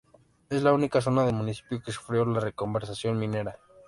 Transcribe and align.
Es 0.49 0.63
la 0.63 0.73
única 0.73 0.99
zona 0.99 1.25
del 1.27 1.35
municipio 1.35 1.79
que 1.83 1.91
sufrió 1.91 2.25
la 2.25 2.39
reconversión 2.39 3.19
minera. 3.19 3.59